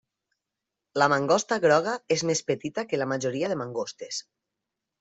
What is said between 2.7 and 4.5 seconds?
que la majoria de mangostes.